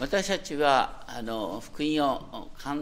[0.00, 2.80] 私たちはあの福音を簡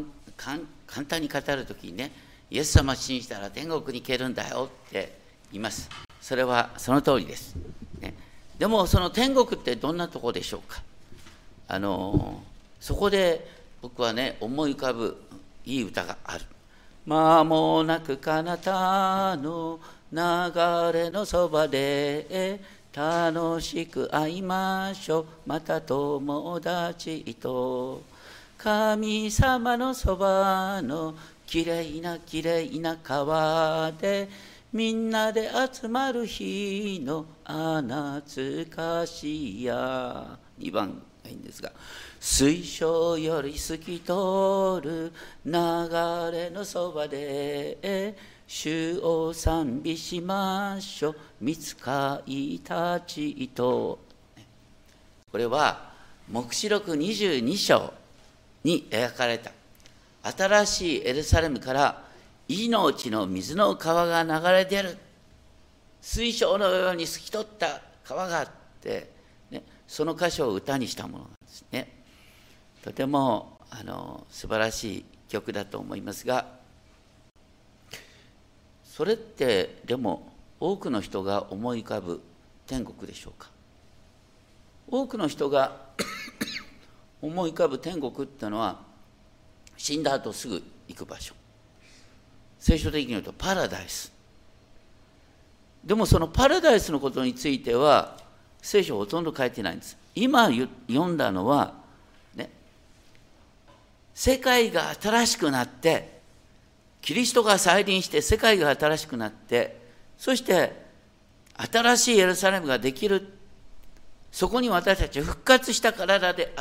[1.04, 2.10] 単に語るときにね、
[2.50, 5.18] イエス様を信じたら天国に行けるんだよって
[5.52, 5.88] 言います。
[6.20, 7.54] それはその通りです。
[8.00, 8.14] ね、
[8.58, 10.82] でもその天国ってどんなとこでしょうか？
[11.68, 12.42] あの
[12.80, 13.46] そこで
[13.82, 15.16] 僕はね思い浮かぶ
[15.64, 16.44] いい歌がある。
[17.06, 19.80] 間もなく彼方の
[20.12, 20.18] 流
[20.92, 22.60] れのそばで
[22.94, 25.26] 楽しく会いましょう。
[25.46, 28.02] また友達と。
[28.58, 31.14] 神様のそばの
[31.46, 34.28] きれいなきれいな川で。
[34.74, 40.38] みんなで集まる日のあ懐かしや。
[40.58, 41.72] 2番がいいんですが。
[42.20, 45.12] 水晶より透き通る。
[45.46, 45.52] 流
[46.30, 48.14] れのそばで。
[48.46, 51.16] 主を賛美しましょう。
[51.42, 53.98] 見つかいたちと。
[55.32, 55.90] これは
[56.30, 57.92] 黙示録22章
[58.62, 59.50] に描かれた。
[60.22, 62.04] 新しいエルサレムから
[62.46, 64.96] 命の水の川が流れ出る。
[66.00, 68.48] 水晶のように透き通った川があっ
[68.80, 69.10] て、
[69.50, 71.92] ね、その箇所を歌にしたものなんですね。
[72.84, 76.46] とてもあの素晴らしい曲だと思いますが。
[78.84, 80.31] それってでも
[80.64, 82.22] 多くの人が思い浮かぶ
[82.68, 83.50] 天国でしょうか？
[84.88, 85.76] 多くの人が
[87.20, 88.78] 思い浮かぶ天国っていうのは
[89.76, 91.34] 死んだ後すぐ行く場所。
[92.60, 94.12] 聖書的に言うとパラダイス。
[95.84, 98.16] でもそのパラダイスのことについては
[98.60, 99.96] 聖書ほとんど書いてないんです。
[100.14, 101.74] 今読んだのは
[102.36, 102.50] ね
[104.14, 106.20] 世界が新しくなって
[107.00, 109.81] キリストが再臨して世界が新しくなって
[110.22, 110.72] そして
[111.56, 113.26] 新しいエルサレムができる。
[114.30, 116.54] そこに私たち復活した体で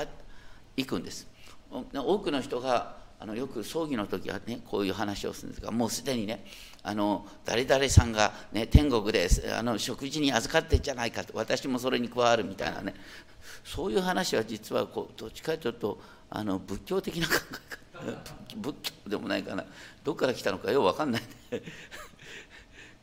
[0.76, 1.28] 行くんです。
[1.70, 6.44] 多くの人があのよく葬儀の時はねこういう話をするんですがもうすでにね
[6.82, 12.96] あの誰々さんが、ね、天国であの食事に預かってんじゃないかと私もそれに加わるみたいなね。
[13.64, 16.02] そういう話は実はこうどっちかというと
[16.32, 18.34] あの仏教的な考え方。
[18.58, 19.66] 仏教でもないかな。
[20.04, 21.22] どっから来たのかよう分かんない、
[21.52, 21.62] ね、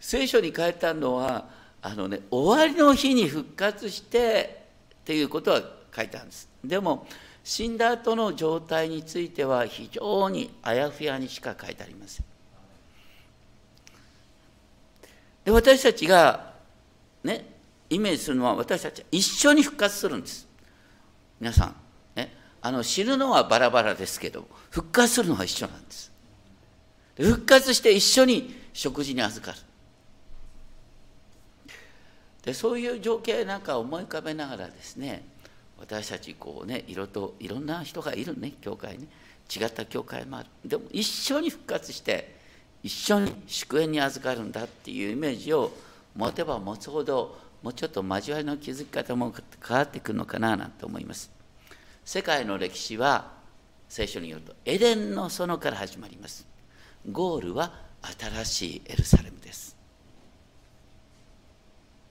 [0.00, 1.48] 聖書に書いてあるのは
[1.82, 4.64] あの、ね、終わりの日に復活して
[5.00, 5.62] っていうことは
[5.94, 6.48] 書いてあるんです。
[6.64, 7.06] でも
[7.44, 12.24] 死んだ後の状態については非常にあやふやにしか書いてありません。
[15.44, 16.52] で私たちが
[17.24, 17.46] ね
[17.88, 20.46] イメージするのは私たちは一緒に復活するんです。
[21.40, 21.74] 皆さん、
[22.16, 26.12] ね、あの死ぬのはバラバラですけど復活するのは一緒なんです。
[27.16, 29.67] 復活して一緒に食事に預かる。
[32.48, 35.22] でそういう情景なんか思い浮かべながらですね
[35.78, 39.06] 私たちこうねいろといろんな人がいるね教会ね。
[39.54, 40.48] 違った教会もある。
[40.64, 42.36] でも一緒に復活して
[42.82, 45.72] 一緒に祝宴に預かるんだっていうイメージを
[46.16, 51.30] 持てば持つほどもうちょっと交わりの築き方も変わってくるのかななんて思います。
[52.06, 53.30] 世界の歴史は
[53.90, 56.46] 聖書によるとエデンの園から始まります。
[57.12, 57.74] ゴールは
[58.18, 59.77] 新しいエルサレムです。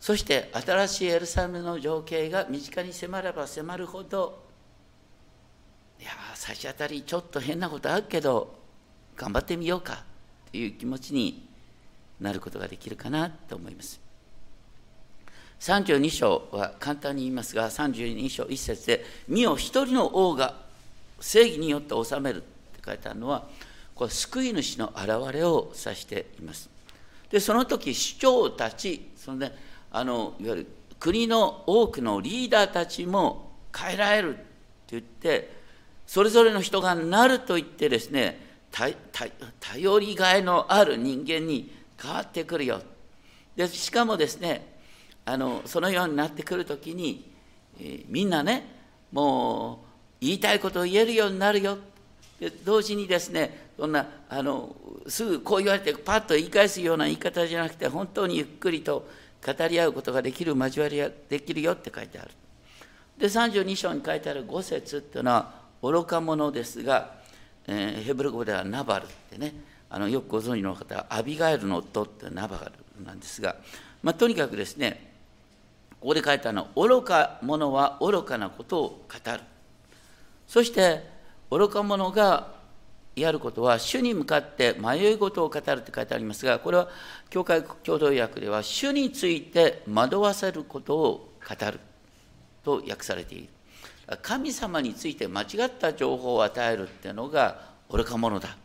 [0.07, 4.41] そして新しいエルサレムの情景が身近に迫れば迫るほど
[5.99, 8.55] いや差し当たりちょっと変なことあるけど
[9.17, 10.05] 頑張ってみようか
[10.49, 11.49] という気持ちに
[12.21, 13.99] なることができるかなと思います。
[15.59, 20.55] 32章は簡単に言いますが32章1節で「身を一人の王が
[21.19, 23.45] 正義によって治める」って書いてあるのは
[23.93, 26.69] これ救い主の現れを指しています。
[27.29, 30.67] でその時市長たちその、ね、あのいわゆる
[30.99, 34.45] 国の多くのリーダーたちも変えられるって
[34.91, 35.57] 言って
[36.05, 41.71] それぞれの人がなると言ってですね頼りがいのある人間に
[42.01, 42.81] 変わってくるよ。
[43.55, 44.77] でしかもですね
[45.25, 47.31] あのそのようになってくる時に、
[47.79, 48.63] えー、みんなね
[49.11, 49.77] もう
[50.21, 51.77] 言いたいことを言えるようになるよ。
[52.39, 54.75] で同時にですねそんなあの
[55.07, 59.07] すぐこう言われてパッと言い返すような言い方じゃなくて本当にゆっくりと
[59.45, 62.31] 語り合うことができる交わりができるよって書いてある。
[63.17, 65.51] で32章に書いてある5節っていうのは
[65.81, 67.15] 愚か者ですが、
[67.67, 69.53] えー、ヘブル語ではナバルってね
[69.89, 73.55] あのよくご存知の方はアビガエルの夫ってナバルなんですが、
[74.03, 75.11] まあ、とにかくですね
[75.99, 79.39] ここで書いてあるのは愚か者は愚かなことを語る
[80.47, 81.03] そして
[81.49, 82.56] 愚か者が
[83.21, 86.87] やることは主に向かって迷い事を語るって書いてありますがこれは
[87.29, 91.79] 教会共同訳では主について惑わせることを語る
[92.63, 93.49] と訳されている。
[94.21, 98.55] 神様について間違った情報を与えるっていうのが愚か者だ。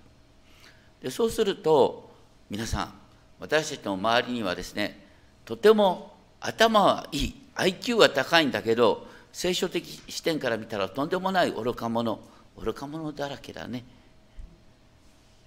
[1.02, 2.10] でそうすると
[2.48, 2.94] 皆さん
[3.40, 5.04] 私たちの周りにはですね
[5.44, 12.20] とても頭はいい IQ は高いんだけど聖書的視点から見たらとんでもない愚か者
[12.58, 13.84] 愚か者だらけだね、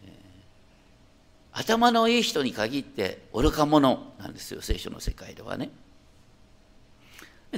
[0.04, 5.70] えー、頭のいい人に限って愚か者なんですよ聖書の世界ではね。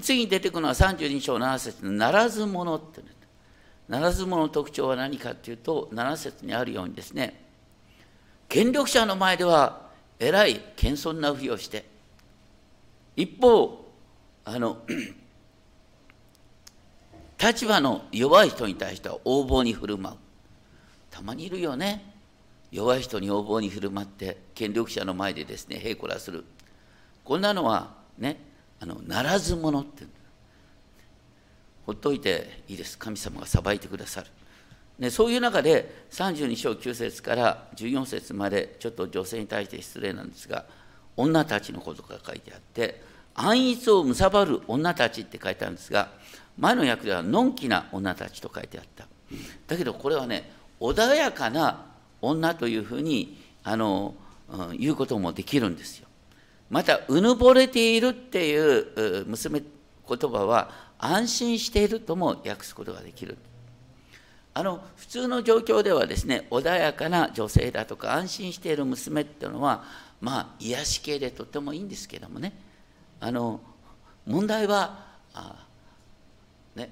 [0.04, 3.02] 次に出てくるのは32章7節のならず者って
[3.90, 7.44] ならず者の特徴は何かっていうと7節にあるようにですね。
[8.48, 9.88] 権力者の前では
[10.20, 11.84] えらい謙遜なふりをして。
[13.16, 13.84] 一方
[14.46, 14.78] あの
[17.44, 20.18] 立場の弱い人に対しては横暴に振る舞う。
[21.10, 22.17] たまにいるよね。
[22.72, 26.44] 弱い人に横暴に振る舞って権力者の前でですねへいこらする。
[27.24, 28.40] こんなのはね
[28.80, 30.06] あのならず者って
[31.86, 32.98] ほっといていいです。
[32.98, 34.28] 神様が裁いてくださる、
[35.00, 40.66] ね、そういう中で32章9節から14節までちょっと女性に対して失礼なんですが
[41.16, 43.02] 女たちのことが書いてあって
[43.34, 46.10] 安逸を貪る女たちって書いてあるんですが
[46.58, 49.08] 前の訳ではのんきな女たちと書いてあった。
[49.68, 51.86] だけどこれはね穏やかな
[52.22, 54.16] 女というふうにあの、
[54.50, 56.08] うん、言うこともできるんですよ。
[56.70, 63.38] またうぬぼれているっていう娘言葉は安心しているとも訳すことができる。
[64.54, 69.84] あの普通の状況ではですね穏やかな女性だとか安心している娘っていうのは
[70.20, 72.54] まあ癒し系でとってもいいんですけどもね。
[73.20, 73.62] あの
[74.26, 75.66] 問題はあ
[76.76, 76.92] ね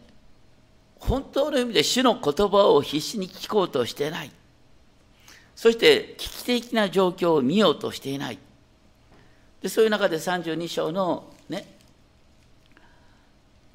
[1.00, 4.32] 本当の意味で主の言葉を必死に聞こうとしてない。
[5.56, 8.38] そして危機的な状況を見ようとしていない。
[9.62, 11.66] でそういう中で32章のね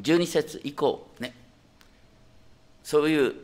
[0.00, 1.34] 12節以降ね
[2.82, 3.34] そういう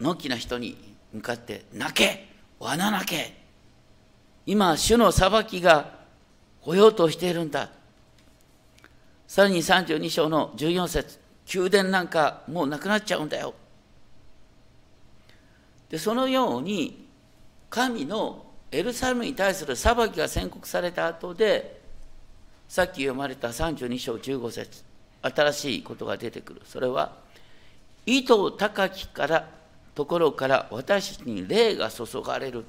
[0.00, 2.28] のんきな人に向かって泣け
[2.58, 3.36] 罠泣け。
[4.46, 5.98] 今主の裁きが
[6.62, 7.70] 来ようとしているんだ。
[9.26, 11.18] さらに32章の14節
[11.52, 13.54] 宮殿なんかもうなくなっちゃうんだよ。
[15.90, 17.06] でそのように
[17.68, 21.80] 神のエルサレムに対する裁きが宣告された後で
[22.68, 24.84] さっき読まれた32章15節
[25.22, 26.62] 新しいことが出てくる。
[26.64, 27.12] それは
[28.06, 29.48] 意図高きから
[29.94, 32.64] ところから私たちに霊が注がれる。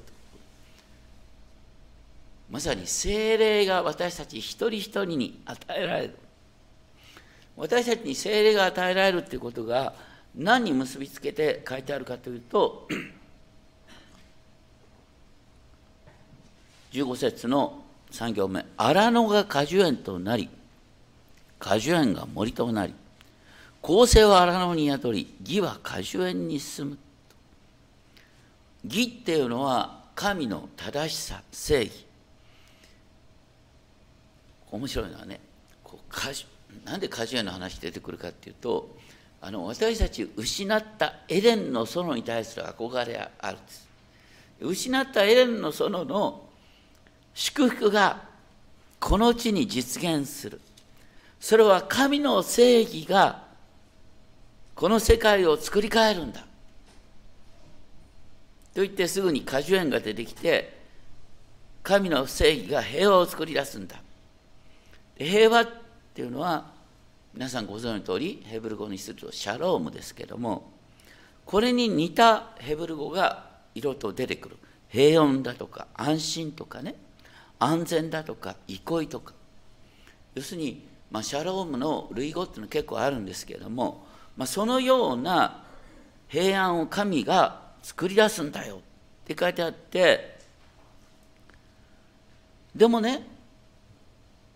[2.50, 6.18] まさに精霊が私たち一人一人に与えられる。
[7.56, 9.94] 私たちに精霊が与えられるということが
[10.36, 12.88] 何に結びつけて書いてあるかというと
[16.92, 18.66] 15節の3行目。
[18.75, 20.50] 荒野が果樹園となり
[21.60, 22.94] 果樹園が森となり
[23.81, 26.98] 公正は荒野に宿り義は果樹園に住む。
[28.83, 32.06] 義っていうのは神の正しさ正義。
[34.72, 35.39] 面白いのはね
[35.83, 36.45] こう果樹
[36.86, 38.95] なんで果樹園の話出てくるかっていうと
[39.41, 43.88] あの私たち失ったエレンの園に対する憧れがあるんです。
[44.61, 46.43] 失ったエレンの園の
[47.33, 48.21] 祝福が
[48.99, 50.61] この地に実現する。
[51.39, 53.43] それは神の正義が
[54.75, 56.41] この世界を作り変えるんだ。
[56.41, 56.45] と
[58.81, 60.80] 言ってすぐに果樹園が出てきて
[61.81, 63.95] 神の正義が平和を作り出すんだ。
[65.18, 65.68] 平和っ
[66.13, 66.70] ていうのは
[67.33, 70.69] 皆さんご存知の通りヘブル語にするとシャロームですけども
[71.45, 74.57] これに似たヘブル語が色と出てくる。
[74.90, 76.95] 平穏だとか安心とかね
[77.59, 79.33] 安全だとか憩いとか。
[80.35, 84.06] 要するに、まあ、シャロームの類語っていうのは結構あるんですけれども、
[84.38, 85.64] まあ、そのような
[86.28, 88.80] 平安を神が作り出すんだよっ
[89.26, 90.38] て書いてあって
[92.76, 93.28] でもね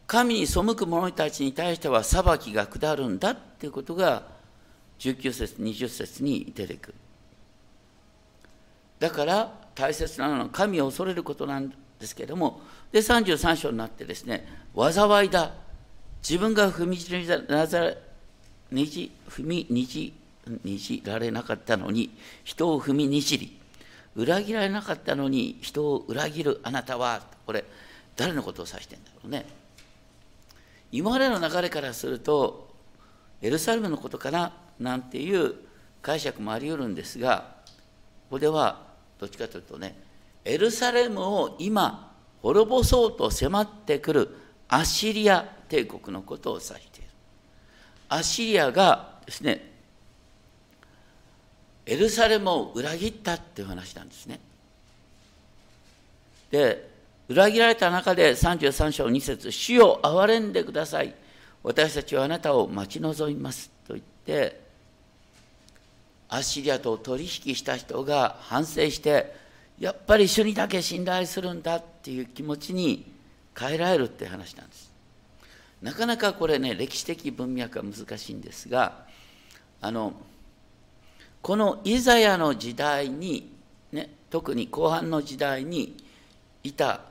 [0.07, 4.23] 神に背く者たちに対しては裁きが下るんだっていうことが
[4.99, 6.95] 19節20節に出てくる。
[8.99, 11.75] だから大切なのは神を恐れることなんで
[12.07, 15.51] すけれどもで33章になってですね災いだ。
[16.27, 17.93] 自分が踏みにじなざ
[18.71, 20.13] にじ踏みにじ
[20.63, 22.09] にじられなかったのに
[22.43, 23.59] 人を踏みにじり
[24.15, 27.63] 裏切られなかったのに人を裏切るあなたはこれ
[28.15, 29.64] 誰のことを指してんだろうね。
[30.95, 32.73] 今までの流れからすると
[33.41, 35.55] エルサレムのことかななんていう
[36.01, 37.55] 解釈もあり得るんですが
[38.29, 38.81] ここでは
[39.19, 39.97] どっちかというとね
[40.45, 44.37] エルサレムを今滅ぼそうと迫ってくる
[44.69, 47.09] アッシリア帝国のことを指している
[48.07, 49.71] アッシリアがですね
[51.85, 54.39] エルサレムを裏切ったっていう話なんですね。
[56.49, 56.94] で
[57.27, 61.13] 裏切られた中で33章2節主を憐れんでください
[61.63, 64.61] 私たちはあなたを待ち望みます」と言って
[66.29, 69.35] アッシリアと取引した人が反省して
[69.79, 73.11] やっぱり主にだけ信頼するんだっていう気持ちに
[73.57, 74.91] 変えられるって話なんです。
[75.81, 79.05] なかなかこれね歴史的文脈は難しいんですが
[79.81, 80.13] あの
[81.41, 83.51] このイザヤの時代に、
[83.91, 85.95] ね、特に後半の時代に
[86.63, 87.01] いた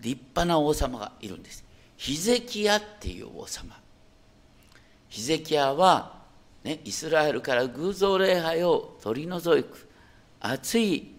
[0.00, 1.64] 立派な王様がいるんです。
[1.96, 3.76] ヒゼキヤっていう王様。
[5.08, 6.18] ヒゼキヤは、
[6.62, 9.88] ね、イスラエルから偶像礼拝を取り除く
[10.40, 11.14] 熱い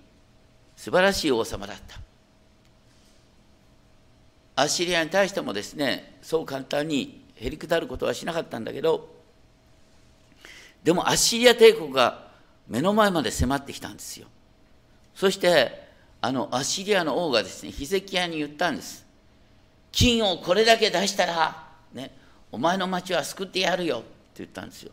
[0.75, 1.99] 素晴らしい王様だった。
[4.55, 9.09] アッシリアに対してもですね、そう簡単にへりくだることはしなかったんだけど、
[10.83, 12.27] でもアッシリア帝国が
[12.67, 14.27] 目の前まで迫ってきたんですよ。
[15.15, 15.88] そして、
[16.21, 19.05] あのアッシリアの王がですね、ヒゼキヤに言ったんです。
[19.91, 22.11] 金をこれだけ出したら、ね、
[22.51, 24.07] お前の町は救ってやるよって
[24.37, 24.91] 言ったんですよ。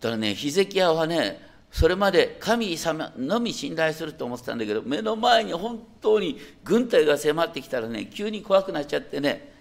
[0.00, 9.52] だからね、ヒゼキヤはね、それまで神様のみ信頼すると思ってたんだけど目の前に本当に軍隊が迫ってきたらね急に怖くなっちゃってね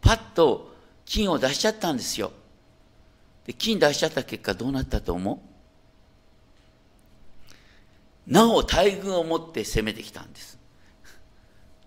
[0.00, 0.72] パッと
[1.04, 2.30] 金を出しちゃったんですよ
[3.44, 5.38] で金出しちゃった結果どうなったと思う？
[8.26, 10.58] なお大軍を持って攻めてきたんです。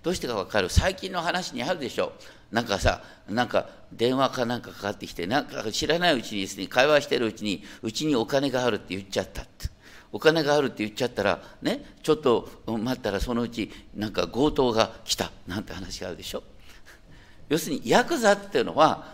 [0.01, 0.69] どうしてか分かる？
[0.69, 2.13] 最近の話にあるでしょ。
[2.51, 9.67] なんかさなんか電話かなんかかかってきてなんか知らないうちにですね会話してるうちにうちにお金があるって言っちゃったって。
[10.11, 16.41] お金があるって言っちゃったらねちょっと待ったらそのうちなんか強盗が来たなんて話があるでしょ。
[17.47, 19.13] 要するにヤクザっていうのは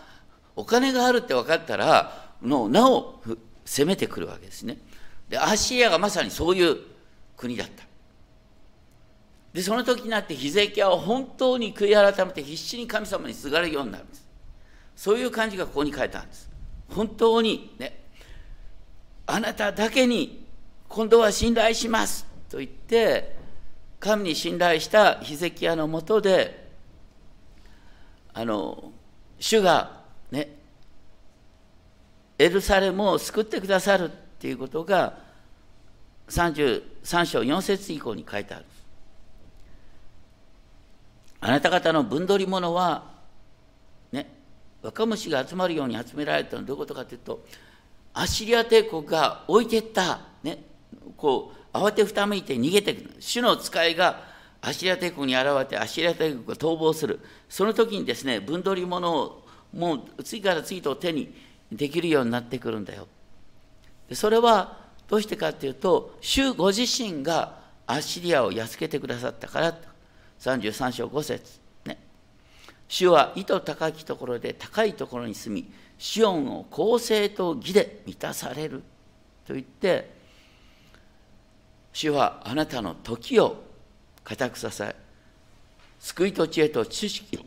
[0.54, 3.20] お金があるって分かったらのなお
[3.66, 4.78] 攻めてくるわけですね。
[5.28, 6.78] でアッシリアがまさにそういう
[7.36, 7.84] 国だった。
[9.52, 14.26] でその時になってヒゼキヤは本当に悔い改めて必死に神様にすがるようになるんです。
[14.94, 16.50] そういう感じがここに書いてあるんです。
[16.90, 18.04] 本当にね
[19.26, 20.46] あなただけに
[20.88, 23.34] 今度は信頼しますと言って
[23.98, 26.68] 神に信頼したヒゼキヤのもとで
[28.32, 28.92] あの
[29.40, 30.56] 主がね
[32.38, 35.25] エルサレムを救ってくださるっていうことが
[36.28, 38.64] 33章4節以降に書いてある
[41.40, 43.04] あなた方の分取り物は、
[44.10, 44.26] ね、
[44.82, 47.44] 若虫が集まるように集められたのはどういうことかというと、
[48.14, 50.58] アッシリア帝国が置いてった、ね、
[51.16, 53.14] こう、慌てふためいて逃げていく。
[53.20, 54.24] 主の使いが
[54.62, 57.20] アッシリア帝国に現れて、アッシリア帝国が逃亡する。
[57.48, 61.34] その時にですね、分取り物をもう次から次と手に
[61.70, 63.06] できるようになってくるんだよ。
[64.12, 69.78] それはどうしてかというと、主ご自身がアッシリアをやっつけてくださったから
[70.40, 71.98] 33章5節ね。
[72.88, 78.82] 主は意図高きところで高いところに住み、シオンを公正と義で満たされる
[79.46, 80.14] と言って、
[81.92, 83.62] 主はあなたの時を
[84.24, 84.94] 固く支え、
[86.00, 87.38] 救いと知恵と知識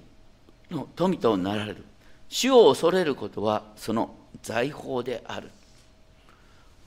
[0.72, 1.84] の富となられる。
[2.30, 5.52] 主を恐れることはその財宝である。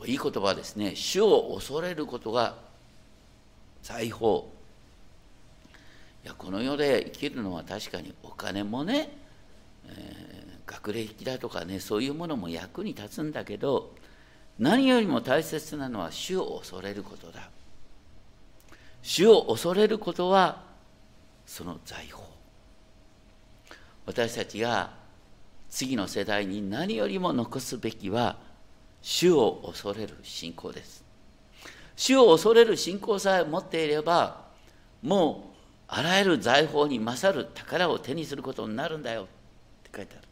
[0.06, 0.94] いい言葉ですね。
[0.94, 2.56] 主を恐れることが
[3.82, 4.42] 財宝。
[6.24, 9.10] いやこの世で生きるのは確かにお金もね、
[9.88, 13.92] えー、学歴だとかねそういうものも役に立つんだけど
[14.58, 17.50] 何よりも大切なのは主を恐れることだ
[19.02, 20.62] 主を恐れることは
[21.44, 22.22] その財宝
[24.06, 24.90] 私たちが
[25.70, 28.36] 次の世代に何よりも残すべきは
[29.02, 31.04] 主を恐れる信仰です
[31.96, 34.46] 主を恐れる信仰さえ持っていれば
[35.02, 35.52] もう
[35.88, 39.26] あらゆる財宝に勝る宝を手にすることになるんだよっ
[39.84, 40.28] て書いてある。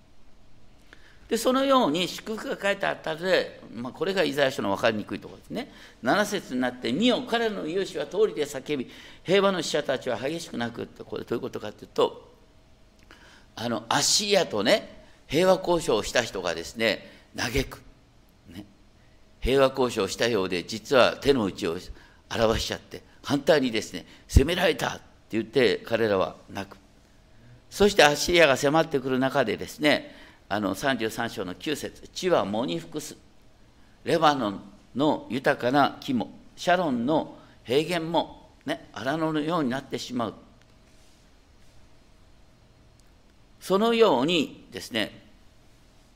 [1.28, 5.70] でそのように祝福が書いてあったので、まあ、これがイザヤ書の分かりにくいところですね。
[6.02, 8.90] 7節になって「見よ彼の勇士は通りで叫び
[9.22, 12.32] 平和の使者たちは激しく泣く」ってこれどういうことかというと
[13.54, 17.80] あのアッシリアとね平和交渉をした人がですね嘆く、
[19.40, 21.76] 平和交渉したようで実は手の内を
[22.34, 26.80] 表しちゃって反対にですね攻められたって言って彼らは泣く。
[27.70, 30.12] そしてアッシリアが迫ってくる中でですね、
[30.48, 33.16] あの33章の9節地は藻に服す。
[34.04, 34.60] レバノン
[34.96, 40.34] の豊かな木も、シャロンの平原も、ね、荒野のようになってしまう。
[43.60, 45.19] そのようにですね、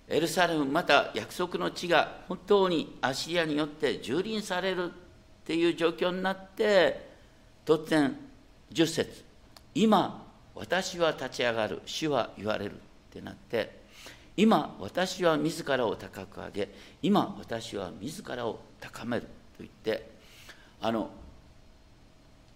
[0.08, 4.92] エルサレムまた約束の地が本当にアシリアによって蹂躙されるっ
[5.44, 7.08] ていう状況になって
[7.64, 8.16] 突然
[8.72, 9.24] 10節
[9.74, 12.76] 今私は立ち上がる主は言われるっ
[13.12, 13.82] てなって
[14.36, 16.68] 今私は自らを高く上げ
[17.02, 19.28] 今私は自らを高めると
[19.60, 20.08] 言って
[20.80, 21.10] あの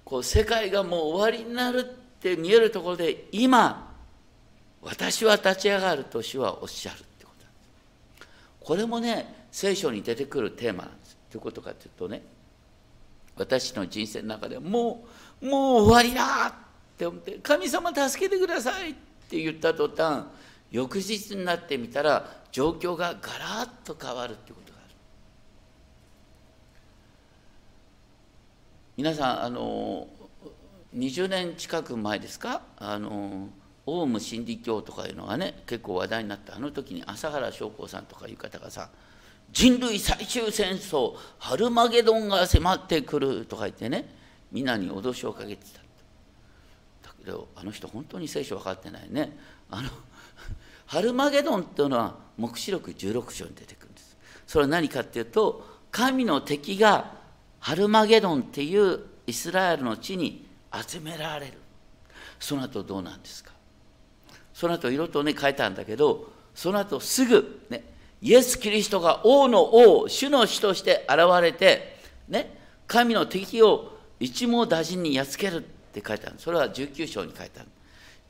[0.05, 1.85] こう世界がもう終わりになるっ
[2.21, 3.95] て見えるところで今
[4.83, 7.08] 私は立ち上がると主はおっしゃる。
[8.69, 12.23] これもね聖書に出てくるテーマなんですということかというとね
[13.35, 15.07] 私の人生の中でも
[15.41, 16.53] うもう終わりだっ
[16.99, 18.95] て思って神様助けてくださいっ
[19.31, 20.25] て言った途端
[20.71, 24.95] 翌日になってみたら状況がガラッと変わるってことがある。
[28.99, 30.09] 皆さんあの
[30.95, 32.61] 20年近く前ですか？
[32.77, 33.49] あの
[33.89, 38.91] オウム真理教とかいうのがね結構話題になったあの時に朝原将校さんとかいう方がさ
[39.51, 44.15] 人類最終戦争ハルマゲドンが迫ってくるとか言ってね
[44.53, 45.79] みんなに脅しをかけてた。
[47.09, 49.37] だけどあの人本当に聖書分かってないね。
[49.71, 49.89] あの
[50.87, 54.17] ハルマゲドンっていうのは黙示録16章に出てくるんです。
[54.47, 57.13] それは何かっていうと神の敵が
[57.61, 61.55] ハルマゲドンっていうイスラエルの地に集められる。
[62.41, 63.53] その後どうなんですか？
[64.59, 67.85] その後いろいろとね書いたんだけどその後すぐね
[68.21, 71.97] イエス・キリストが王の王主の主として現れて
[72.29, 75.61] ね神の敵を一網打尽にやっつけるっ
[75.93, 77.69] て書いてあるそれは19章に書いてある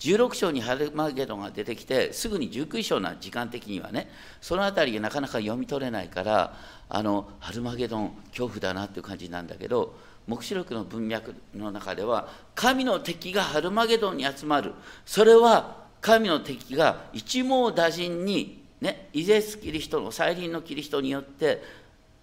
[0.00, 4.10] 16章にハルマゲドンが出てきてすぐに19章な時間的にはね
[4.42, 6.54] その辺りがなかなか読み取れないから
[6.90, 9.94] あのハルマゲドン恐怖だなっていう感じなんだけど
[10.26, 14.74] 黙示録の文脈の中では神の敵がハルマゲドンに集まる。
[15.06, 21.62] それは神の敵が一網打尽にねイエス・キリストの再臨のキリストによって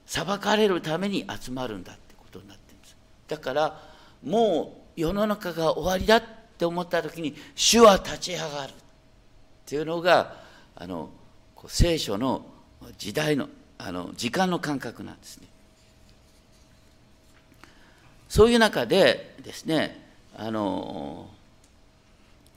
[0.05, 2.95] 裁かれるために集まるんだってことになってるんです。
[3.27, 3.81] だから
[4.23, 6.23] もう世の中が終わりだっ
[6.57, 8.73] て思った時に主は立ち上がるっ
[9.65, 10.35] ていうのが
[10.75, 11.09] あの
[11.67, 12.45] 聖書の
[12.97, 15.47] 時代のあの時間の感覚なんですね。
[18.29, 21.29] そういう中でですねあの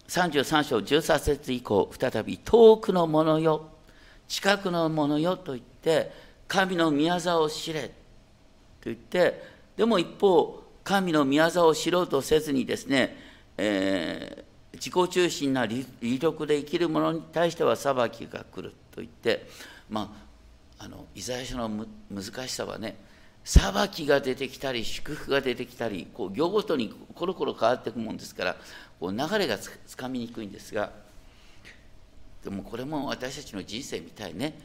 [0.09, 3.68] 33章13節以降再び遠くのものよ
[4.27, 6.11] 近くのものよと言って
[6.47, 7.92] 神の御業を知れと
[8.85, 9.42] 言って
[9.77, 13.16] でも一方神の御業を知ろうとせずにですね、
[13.59, 15.87] えー、自己中心な利
[16.18, 19.47] 力で生きる者に対しては裁きが来ると言って
[19.90, 20.14] ま
[20.79, 22.97] ああのイザヤ書の難しさはね
[23.44, 28.57] 裁きが出てきたり祝福が出てきたりこう行ごとにコロコロ変わっていくもんですから
[29.01, 30.91] こう流れがつかみにくいんですが
[32.43, 34.59] でもこれも私たちの人生みたいね。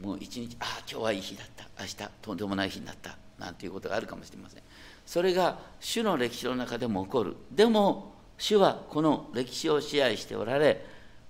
[0.00, 1.64] もう一日ああ今日はいい日だった。
[1.80, 3.16] 明日とんでもない日になった。
[3.38, 4.62] なんていうことがあるかもしれません。
[5.06, 7.36] それが主の歴史の中でも起こる。
[7.50, 10.84] でも主はこの歴史を支配しておられ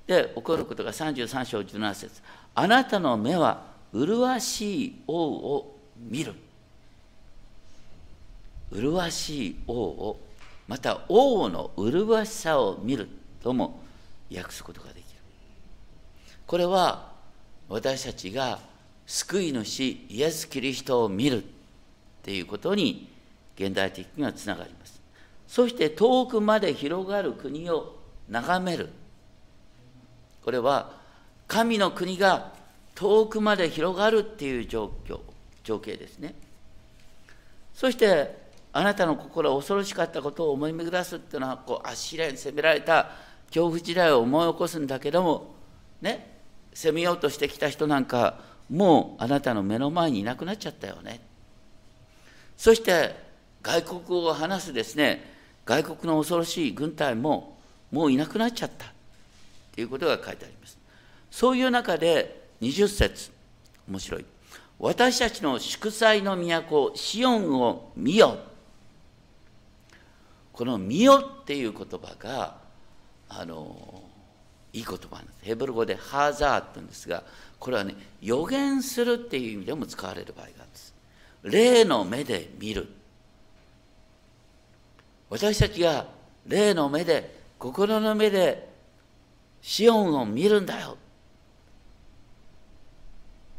[0.06, 2.20] で起こることが33章17節。
[2.54, 6.34] あなたの目は麗しい王を見る。
[8.72, 10.25] 麗しい王を
[10.68, 13.08] また王の麗しさを見る
[13.42, 13.80] とも
[14.34, 15.02] 訳すことができる。
[16.46, 17.12] これは
[17.68, 18.58] 私たちが
[19.06, 21.46] 救い主イエス・キリストを見るっ
[22.22, 23.08] ていうことに
[23.56, 25.00] 現代的にはつながります。
[25.46, 27.96] そして遠くまで広がる国を
[28.28, 28.90] 眺める。
[30.44, 30.92] これは
[31.46, 32.52] 神の国が
[32.94, 35.20] 遠くまで広がるっていう状況
[35.62, 36.34] 情景ですね。
[37.74, 38.45] そして
[38.76, 43.10] あなたの心は恐ろしかったことを思い巡らすっていうのはこうアッシリアに攻められた
[43.46, 45.54] 恐怖時代を思い起こすんだけども
[46.02, 46.36] ね
[46.74, 51.20] 攻めようとしてきた人なんかもうあなたの目の前にいなくなっちゃったよね。
[52.58, 53.14] そして
[53.62, 55.24] 外国を話すですね
[55.64, 57.56] 外国の恐ろしい軍隊も
[57.90, 58.92] もういなくなっちゃった。
[59.74, 60.76] ということが書いてあります。
[61.30, 63.30] そういう中で20節
[63.88, 64.26] 面白い。
[64.78, 68.36] 私たちの祝祭の都シオンを見よ。
[70.56, 72.56] この「見よ」っていう言葉が
[73.28, 74.02] あの
[74.72, 75.38] いい言葉なんです。
[75.42, 77.22] ヘブル語で「ハザー」って言うんですが
[77.58, 80.94] これはね予言するっていう意味でも使われる場合があるんです。
[81.42, 82.88] 霊の目で見る。
[85.28, 86.06] 私たちが
[86.46, 88.68] 霊の目で心の目で
[89.60, 90.96] シオンを見るんだよ。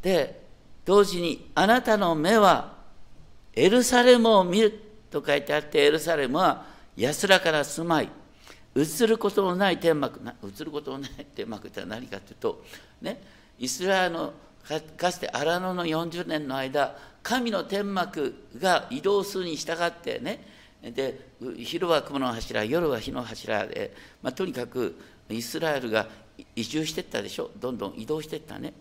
[0.01, 0.41] で
[0.83, 2.75] 同時にあなたの目は
[3.53, 4.81] エルサレムを見る
[5.11, 8.09] と書いてあってエルサレムは安らかな住まい
[8.75, 12.63] 映ることのない天幕映ることのない天幕って何かというと
[13.01, 13.21] ね
[13.59, 14.33] イスラエルの
[14.97, 20.45] かつて荒野の40年の間神の天幕が移動するに従ってね
[20.81, 26.07] で昼は雲の柱夜は火の柱で、まあ、とにかくイスラエルが
[26.55, 27.49] 移住していったでしょ？
[27.57, 28.73] どんどん移動していったね。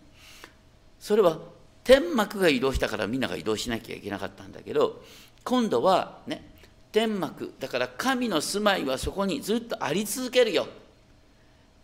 [1.00, 1.38] それは
[1.84, 5.02] 天幕が移動したからみんなが移動しなきゃいけなかったんだけど
[5.44, 6.55] 今度はね
[6.92, 7.52] 天幕。
[7.58, 10.66] だから神の住まいはそこにずっとあり続けるよ。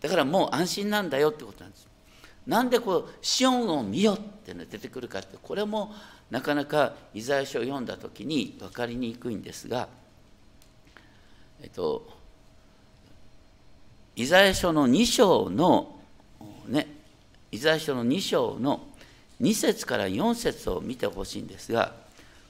[0.00, 1.92] だからもう安心なんだよってことなんです。
[2.46, 5.94] なんでこうシオンを見よっての出てくるかってこれも
[6.30, 9.88] なかなかイザヤ書を読んだ時に分かりにくいんですが
[11.62, 12.08] えっと
[14.16, 16.00] イザヤ書の2章の
[16.66, 16.88] ね
[17.52, 18.80] イザヤ書の2章の
[19.40, 21.94] 2節から4節を見てほしいんですが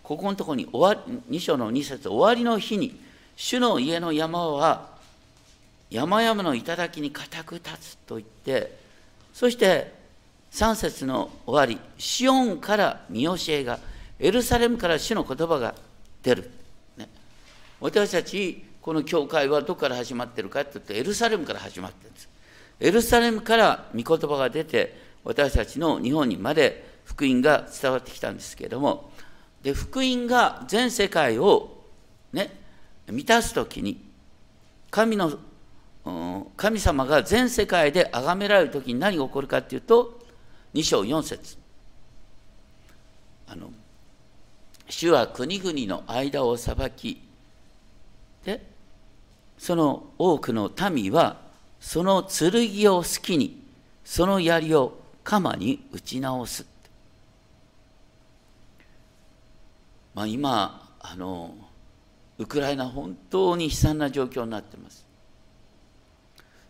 [0.03, 3.01] ここのところに終わ2章の2節終わりの日に
[3.37, 4.91] 主の家の山は
[5.91, 8.77] 山々の頂に固く立つと言って
[9.33, 9.93] そして
[10.53, 13.79] 3節の終わりシオンから見教えが
[14.19, 15.75] エルサレムから主の言葉が
[16.23, 16.51] 出る、
[16.97, 17.09] ね、
[17.81, 22.29] 私たちこの教会はどこから始まってるかって言ってエルサレムから始まってるんです。
[22.81, 29.12] エルサレムから御言葉が出て私たちの日本にまで福音が伝わってきたんですけれども
[29.63, 31.85] で福音が全世界を
[32.33, 32.51] ね
[33.07, 34.05] 満たす時に
[34.91, 35.39] 神の
[36.57, 40.21] 神様が全世界で崇められる時に何が起こるかっていうと
[40.75, 41.57] 2章4節
[43.47, 43.71] あの
[44.89, 47.23] 主は国々の間を裁き
[48.45, 48.67] で
[49.59, 51.37] その多くの民は
[51.81, 53.63] その剣を好きに
[54.05, 56.72] その槍を鎌に打ち直す。
[60.15, 61.55] まあ、今あの
[62.39, 65.07] ウクライナ本当に悲惨な状況になってます。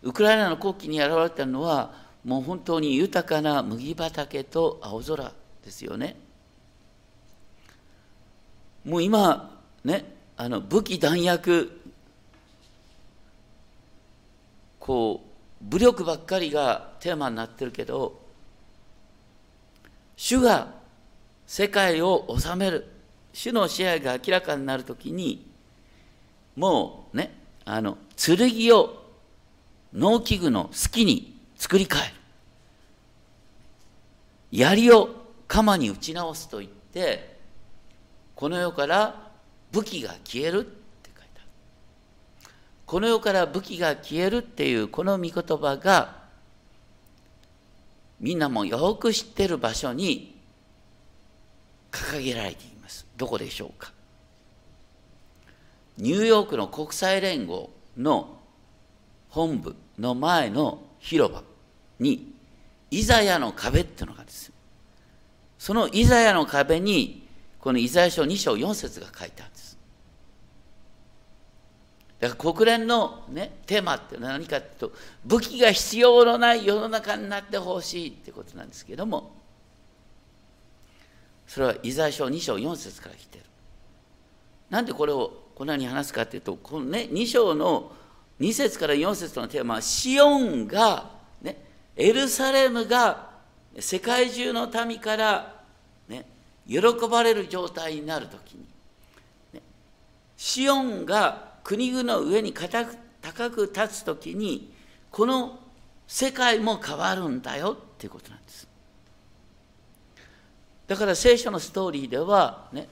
[0.01, 6.15] ウクライナの国旗に現れたのはもう本当に豊かな麦畑と青空ですよね。
[8.85, 11.81] もう今ねあの武器弾薬
[14.79, 18.21] こう武力ばっかりがテーマになってるけど
[20.17, 20.73] 主が
[21.47, 22.92] 世界を治める
[23.33, 25.51] 主の支配が明らかになるときに
[26.55, 28.37] もうねあの剣
[28.75, 29.03] を
[29.93, 32.13] 農機具の好きに作り変える。
[34.51, 35.09] 槍を
[35.47, 37.37] 鎌に打ち直すと言って
[38.35, 39.31] この世から
[39.71, 41.39] 武器が消えるって書いてあ
[42.47, 42.53] る。
[42.85, 46.23] この世から武器が消えるっていうこの御言葉が
[48.19, 50.39] みんなもよく知ってる場所に
[51.91, 52.72] 掲げられています
[53.17, 53.91] どこでしょうか？
[55.97, 58.39] ニューヨークの国際連合の
[59.29, 61.43] 本部の前の広場
[61.99, 62.33] に
[62.89, 64.51] イザヤの壁っていうのがです。
[65.59, 67.27] そのイザヤの壁に
[67.59, 69.77] このイザヤ書2章4節が書いてあるんです。
[72.19, 79.42] だから国連の、ね、テーマって何かというと武器が必要のない世の中になってほしいってことなんですけども
[81.47, 83.45] それはイザヤ書2章4節から来てる。
[84.69, 87.91] なんでこれをこんなに話すかっていうとこのね2章の
[88.39, 91.63] 2節から4節のテーマはシオンが、ね、
[91.95, 93.29] エルサレムが
[93.79, 95.61] 世界中の民から、
[96.07, 96.25] ね、
[96.67, 96.79] 喜
[97.09, 98.65] ばれる状態になるときに、
[99.53, 99.61] ね、
[100.37, 104.73] シオンが国々の上に高く高く立つ時に
[105.09, 105.59] この
[106.07, 108.67] 世界も変わるんだよっていうことなんです。
[110.87, 112.87] だから聖書のストーリーではね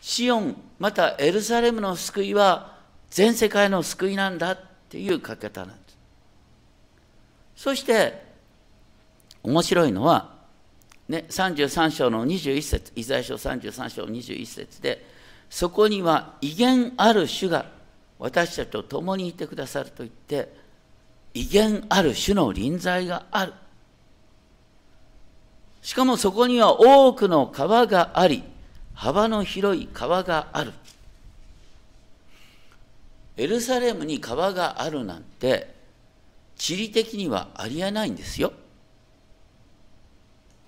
[0.00, 2.78] シオンまたエルサレムの救いは
[3.10, 5.98] 全世界の救いなんだっていう書き方なんです。
[7.56, 8.22] そして
[9.42, 10.34] 面白いのは、
[11.08, 15.04] ね、33章の21節イザヤ書33章21節で
[15.50, 17.66] そこには威厳ある主が
[18.18, 20.52] 私たちと共にいてくださると言って
[21.34, 23.52] 威厳ある主の臨在がある。
[25.88, 28.42] しかもそこには多くの川があり
[28.92, 30.74] 幅の広い川がある。
[33.38, 35.74] エルサレムに川があるなんて
[36.56, 38.52] 地理的にはありえないんですよ。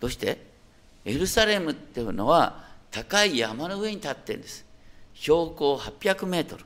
[0.00, 0.38] どうして？
[1.04, 4.64] エルサレムっていうのは高い山の上に立ってるんです。
[5.12, 6.56] 標高800メート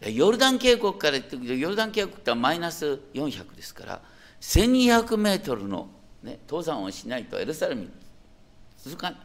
[0.00, 4.11] ル、ヨルダン渓谷から言ってくるとヨルダン渓谷ってマイナス400ですから
[4.42, 5.88] 1200メートルの、
[6.22, 7.90] ね、登山をしないとエルサレムに
[8.76, 9.20] 続かない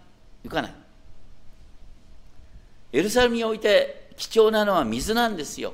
[0.45, 0.73] 行かない
[2.93, 5.73] エルサレムにおいて貴重なのは水なんですよ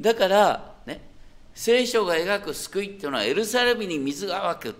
[0.00, 1.00] だからね
[1.54, 4.74] 聖書が描く救いっていうのはエルサレムに水が湧く。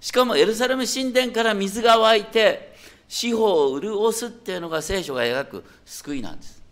[0.00, 2.74] しかもエルサレム神殿から水が湧いて、
[3.08, 6.62] 司法を潤すっていうのが聖書が描く救いなんです。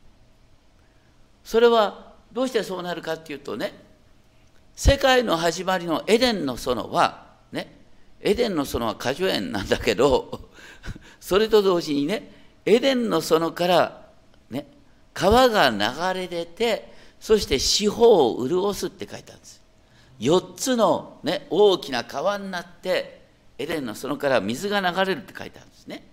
[1.44, 3.72] それはどうしてそうなるかっていうとね、
[4.74, 7.76] 世界の始まりのエデンの園は、ね、
[8.20, 10.50] エデンの園は果樹園なんだけど、
[11.20, 12.32] それと同時にね、
[12.64, 14.08] エデンの園から
[14.50, 14.66] ね、
[15.12, 19.60] 川が流れ出て、そして四方を潤すって書いてあるんです。
[20.20, 23.20] 4つの、ね、大きな川になって、
[23.58, 26.06] エデンの園から水が流れるって書いてあるんですね。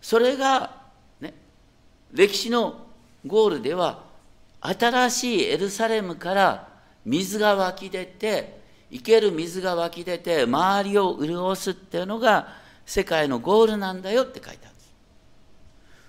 [0.00, 0.82] それが、
[1.20, 1.34] ね、
[2.12, 2.86] 歴史の
[3.26, 4.04] ゴールでは、
[4.60, 6.68] 新しいエルサレムから
[7.04, 8.60] 水が湧き出て、
[8.90, 12.48] 生ける水が湧き出て、周りを潤すっていうのが
[12.84, 14.92] 世界のゴールなんだよって書いてあるんです。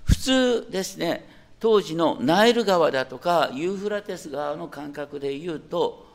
[0.04, 1.28] 普通ですね、
[1.62, 6.08] 当時のナイル川だとかユーフラテス川の感覚で言うと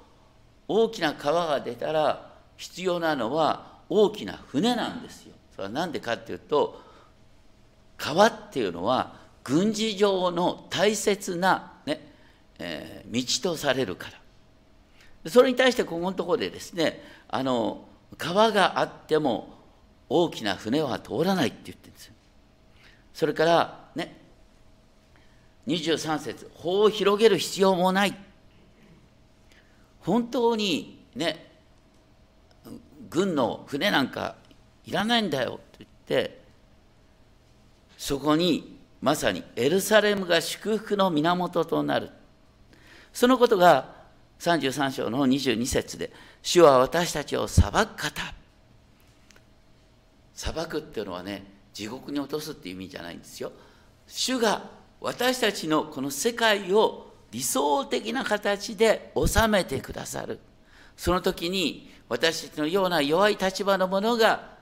[0.66, 5.34] 大きな川が出たら必要なのは大きな船なんですよ。
[5.54, 6.82] それは何でかっていうと
[7.96, 12.12] 川っていうのは軍事上の大切な、ね
[12.58, 14.25] えー、道とされるから。
[15.28, 17.84] それに対してここのところでですねあの
[18.16, 19.54] 川があっても
[20.08, 22.14] 大きな船は通らないって言ってるんですよ。
[23.12, 24.16] それからね
[25.66, 28.16] 23節法を広げる必要もない
[30.00, 31.50] 本当にね
[33.10, 34.36] 軍の船なんか
[34.84, 36.40] いらないんだよと言って
[37.98, 42.10] そこにまさにエルサレムが祝福の源となる
[43.12, 43.95] そのことが
[44.40, 48.34] 33章の22節で主は私たちを裁く方。
[50.34, 53.52] 裁くっていうのはね地獄に落とすっていう意味じゃないんですよ。
[54.06, 54.70] 主が
[55.00, 60.38] 私たちのこの世界を理想的な形で収めてくださる。
[60.96, 64.56] その時に私たちのような弱い立場の者が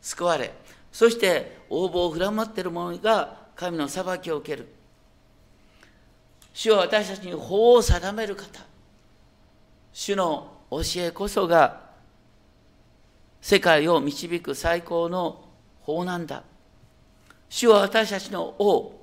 [0.00, 0.54] 救われ
[0.92, 4.68] そして応募を振らまっている者が神の裁きを受ける。
[6.54, 8.71] 主は私たちに法を定める方。
[9.92, 11.80] 主の教えこそが
[13.40, 15.44] 世界を導く最高の
[15.80, 16.44] 法なんだ
[17.48, 19.02] 主は私たちの王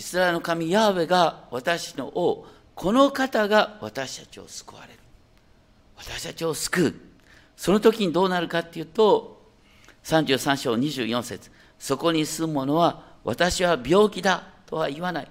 [0.00, 4.98] イスラエルの神ヤーウェが私の王、この方が私たちを救われる。
[5.96, 6.94] 私たちを救う。
[7.54, 9.42] その時にどうなるかっていうと、
[10.04, 15.28] 33章24節そこに住む者は、私は病気だとは言わない。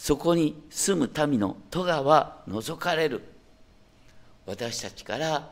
[0.00, 3.20] そこに住む民の咎は除かれる。
[4.46, 5.50] 私たちから、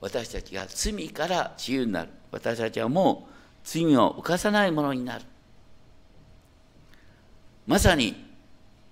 [0.00, 2.08] 私たちが罪から自由になる。
[2.32, 5.24] 私たちはもう罪を犯さないものになる。
[7.68, 8.16] まさに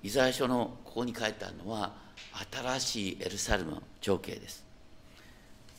[0.04, 1.92] イザヤ書のここに書いてあるのは
[2.52, 4.64] 新しいエルサレムの情景です。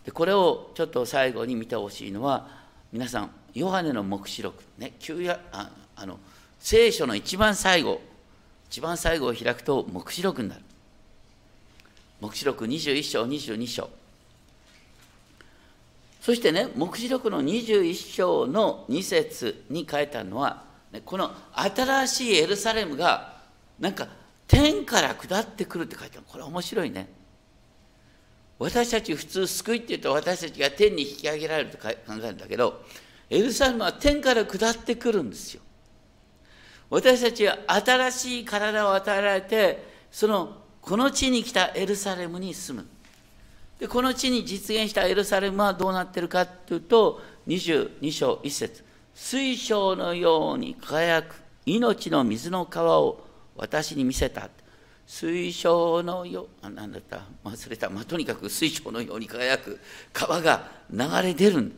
[0.03, 2.49] でこれをちょっと最後に見てほしいのは
[2.91, 6.19] 皆さんヨハネの黙示録ね旧やああの
[6.59, 8.01] 聖書の一番最後
[8.69, 10.61] 一番最後を開くと黙示録になる。
[12.19, 13.89] 黙示録21章22章。
[16.21, 20.63] そしてね黙示録の21章の2節に書いてあるのは
[21.05, 23.37] この新しいエルサレムが
[23.79, 24.09] なんか
[24.47, 26.25] 天から下ってくるって書いてある。
[26.27, 27.07] これ面白いね。
[28.59, 32.81] 私たち普通救いって言うと私たちが天に引き上げられると考えるんだけど
[33.29, 35.61] エルサレムは天から下ってくるんですよ。
[36.89, 42.87] 私たちは新しい体を与えられてそのこの地に来たエルサレムに住む
[43.79, 54.49] でこの地に実現したエルサレムはどうなってるかというと22章1節水晶のように輝く命の水の川を私に見せた。
[55.05, 57.21] 水晶のよう、なんだった？
[57.43, 57.89] 忘れた。
[57.89, 59.79] まあ、とにかく水晶のように輝く
[60.13, 61.71] 川が流れ出る。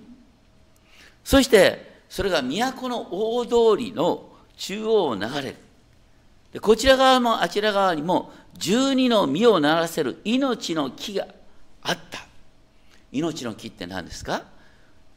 [1.23, 4.28] そして、それが都の大通りの
[4.59, 5.55] 中央を流れる。
[6.51, 11.27] でこちら側もあちら側にも十二の実をならせる命の木が
[11.81, 12.19] あった。
[13.11, 14.43] 命の木って何ですか？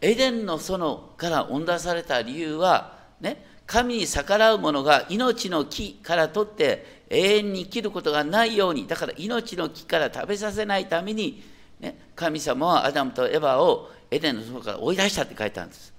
[0.01, 11.43] エデンの園から恩出された理由は、ね、神に逆らう者が命の木から取って永遠に生きることがないように、だから命の木から食べさせないために、
[11.81, 15.93] ね、神様はアダムとエバをエデンの園から追い出したって書いてあるんです。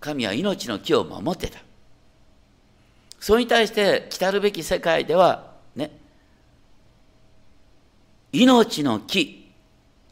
[0.00, 1.58] 神は命の木を守ってた。
[3.24, 5.90] それに対して来るべき世界では、ね、
[8.32, 9.50] 命の木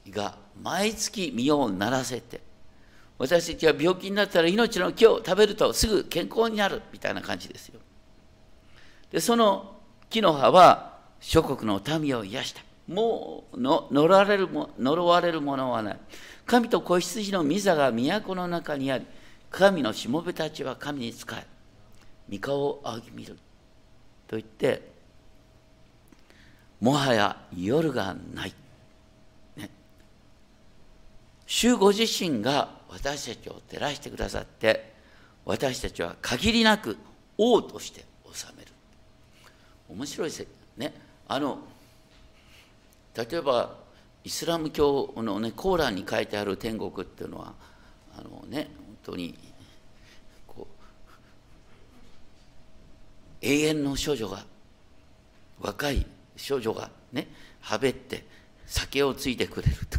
[0.08, 2.40] が毎月実をならせて
[3.18, 7.80] 私たちは病気になったら命の木を食べるとすぐ健康になるみたいな感じですよ。
[9.10, 9.76] でその
[10.08, 12.62] 木の葉は諸国の民を癒した。
[12.88, 15.98] もう呪われるも呪われるものはない。
[16.46, 19.06] 神と子羊の御座が都の中にあり
[19.50, 21.51] 神のしもべたちは神に仕え
[22.32, 23.36] 御顔を仰ぎ見る。
[24.26, 24.90] と言って
[26.80, 28.54] もはや夜がない、
[29.56, 29.68] ね、
[31.46, 34.92] 主ご自身が私たちを照らしてくださって
[35.44, 36.96] 私たちは限りなく
[37.36, 38.68] 王として治める。
[39.90, 40.46] 面白いせ
[40.78, 40.94] ね。
[41.28, 41.58] あの
[43.14, 43.76] 例えば
[44.24, 47.52] イスラム教のねコーランに書いてある天国っていうのは
[48.16, 48.70] あのね
[49.04, 49.34] 本当に
[50.46, 50.82] こう
[53.42, 54.44] 永遠の少女が
[55.60, 57.28] 若い少女がね
[57.60, 58.24] はべって
[58.66, 59.98] 酒をついてくれると。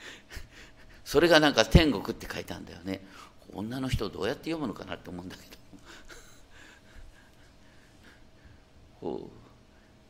[1.04, 3.04] それがなんか天国って書いたんだよね。
[3.52, 5.42] 女の人どうやって読むのかなって思うんだけ
[9.02, 9.30] ど。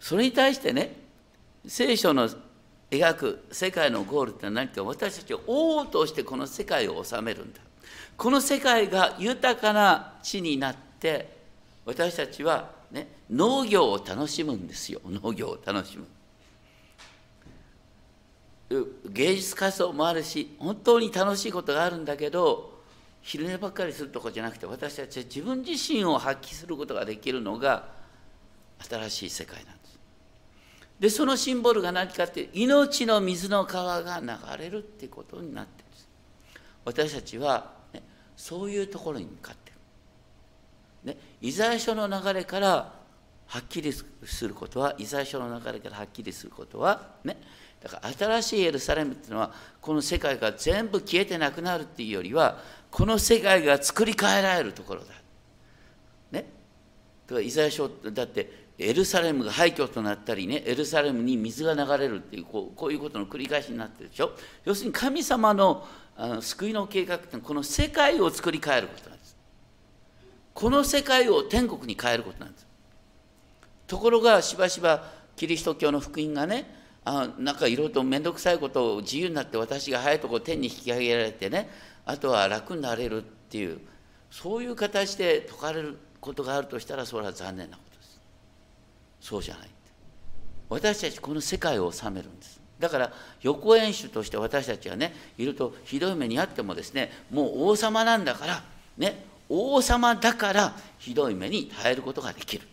[0.00, 0.96] それに対してね
[1.66, 2.28] 聖書の
[2.90, 7.60] 描く世界のゴールって何か私たちを王としてこの世界を治めるんだ。
[8.16, 11.39] この世界が豊かな地になって
[11.90, 15.00] 私たちは、ね、農業を楽しむんですよ。
[15.04, 16.06] 農業を楽しむ。
[19.06, 22.78] 芸術活動もあるし本当に楽しいことがあるんだけど
[23.20, 27.88] 昼寝ばっかりするとこじゃなくて私たちは自分自身を発揮することができるのが
[28.88, 29.98] 新しい世界なんです。
[31.00, 36.08] でそのシンボルが何かって命の水の川が流れるってことになってるんです。
[36.84, 38.02] 私たちは、ね、
[38.36, 39.69] そういうところに向かって、
[41.04, 43.00] ね、イザヤ書の流れから
[43.46, 47.36] はっきりすることはイザヤ書の流れからはっきりすることはね
[47.82, 52.58] だから新しいエルサレムっていうのはこの世界が全部消えてなくなるっていうよりは
[52.90, 55.14] この世界が作り変えられるところだ。
[56.32, 56.46] ね。
[57.26, 64.32] だからイザヤ書だってエルサレムが廃墟となったりねエルサレムに水が流れるっていうこうこういうことの繰り返しになってるでしょ
[64.64, 65.86] 要するに神様の
[66.16, 69.19] あの救いの計画ってこの世界を作り変えることなん
[70.54, 72.66] この世界を天国に変えることなんです。
[73.86, 75.04] ところがしばしば
[75.36, 76.72] キリスト教の福音がね
[77.04, 81.68] あなんかいろいろと面倒くさいことを自由になって私が早いとこ天に引き上げられてね
[82.04, 83.80] あとは楽になれるっていう
[84.30, 88.20] そういう形で説かれることがあるとしたらそれは残念なことです。
[89.20, 89.70] そうじゃない
[90.68, 92.60] 私たちこの世界を治めるんです。
[92.78, 98.62] だから予行演習として私たちはねいるとひどい目にあってもですねもう王様なんだから
[98.96, 102.66] ね王様だからひどい目に耐えることができる、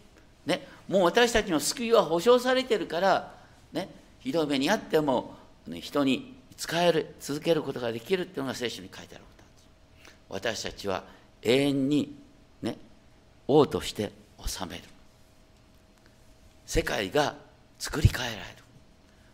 [0.46, 3.34] ね、もう私たちの救いは保証されてるから
[3.74, 3.90] ね。
[4.20, 5.36] ひどい目にあっても、
[5.66, 9.54] ね、人に使える続けることができるっていうのが聖書に書いてあることなん
[10.06, 11.04] です私たちは
[11.42, 12.16] 永遠に
[12.62, 12.78] ね。
[13.48, 14.12] 王として
[14.46, 14.84] 治める。
[16.66, 17.36] 世界が
[17.80, 18.64] 作り変えられる。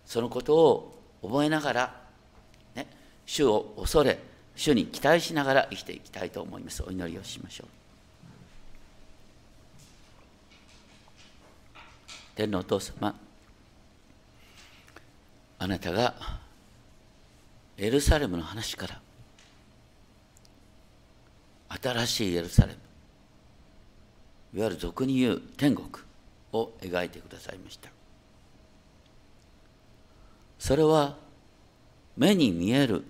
[0.06, 2.02] そのことを覚えながら、
[2.76, 2.88] ね、
[3.26, 4.20] 主を恐れ
[4.56, 6.84] 主に期待しながら生きていきたいと思います。
[6.84, 7.68] お祈りをしましょう。
[12.36, 13.16] 天のお父様
[15.60, 16.16] あなたが
[17.78, 19.00] エルサレムの話から
[21.82, 22.74] 新しいエルサレム
[24.56, 25.88] いわゆる俗に言う天国
[26.52, 27.90] を描いてくださいました。
[30.60, 31.18] それは
[32.16, 33.04] 目に見える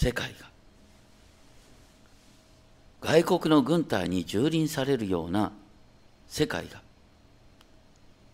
[0.00, 0.48] 世界が
[3.00, 5.50] 外国の軍隊に蹂躙されるような
[6.28, 6.80] 世界が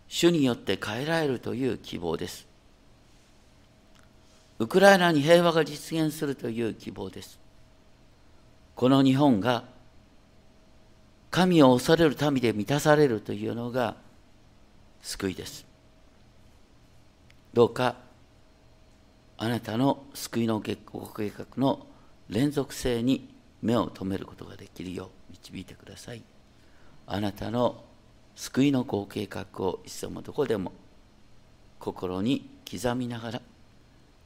[0.07, 2.45] 主によって変えられるという希望です。
[4.59, 7.39] ウクライナに平和が実現するという希望です。
[8.75, 9.63] この日本が
[11.31, 13.95] 神を恐れる民で満たされるというのが
[15.01, 15.65] 救いです。
[17.55, 18.04] どうか
[19.37, 21.85] あなたの救いのご計画の
[22.29, 23.29] 連続性に
[23.61, 26.23] 目を留めることができるよう導いてください。
[27.07, 27.83] あなたの
[28.35, 30.71] 救いのご計画をいつでもどこでも
[31.79, 33.41] 心に刻みながら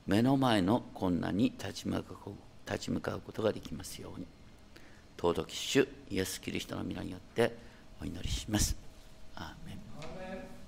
[0.07, 2.31] 目の前の困難に立ち向かう
[2.65, 4.27] 立ち向かうことができますように
[5.17, 7.55] 尊き主イエス・キリストの皆によって
[8.01, 8.77] お祈りします。
[9.35, 9.88] アーメン